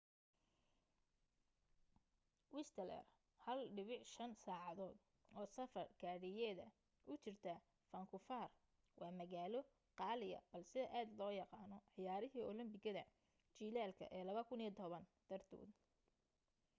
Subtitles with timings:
[2.55, 3.01] whistler
[3.55, 4.97] 1.5 saacadood
[5.37, 6.67] oo safar gaadhiyeeda
[7.11, 7.53] u jirta
[7.91, 8.47] faankuufar
[9.01, 9.61] waa magaalo
[9.99, 13.03] qaaliya balse aad loo yaqaano ciyaarihii olambikada
[13.57, 15.69] jilaalka ee 2010 dartood